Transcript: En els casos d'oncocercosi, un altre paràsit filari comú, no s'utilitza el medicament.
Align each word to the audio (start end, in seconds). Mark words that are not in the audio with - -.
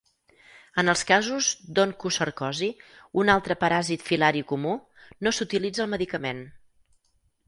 En 0.83 0.87
els 0.93 1.01
casos 1.09 1.49
d'oncocercosi, 1.79 2.69
un 3.23 3.31
altre 3.33 3.57
paràsit 3.65 4.05
filari 4.07 4.41
comú, 4.53 4.73
no 5.27 5.35
s'utilitza 5.39 5.85
el 5.85 5.93
medicament. 5.93 6.43